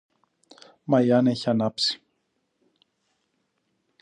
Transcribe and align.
Μα 0.83 1.01
η 1.01 1.11
Άννα 1.11 1.31
είχε 1.31 1.49
ανάψει. 1.49 2.01